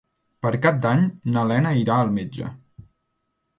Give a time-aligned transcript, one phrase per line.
[0.45, 1.03] Per Cap d'Any
[1.35, 2.51] na Lena irà al metge.